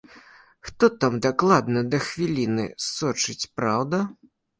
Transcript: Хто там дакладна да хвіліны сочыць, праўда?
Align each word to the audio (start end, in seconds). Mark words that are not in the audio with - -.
Хто 0.67 0.87
там 1.03 1.17
дакладна 1.25 1.83
да 1.91 1.99
хвіліны 2.05 2.65
сочыць, 2.87 3.39
праўда? 3.59 4.01